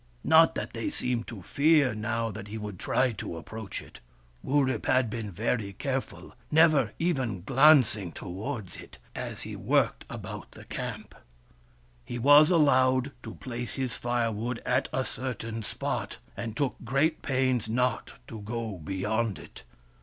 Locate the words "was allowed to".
12.17-13.35